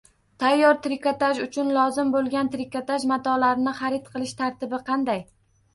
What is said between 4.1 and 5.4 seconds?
qilish tartibi qanday?